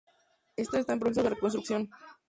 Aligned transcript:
Está 0.55 0.93
en 0.93 0.99
proceso 0.99 1.21
de 1.21 1.29
reconstrucción. 1.29 1.91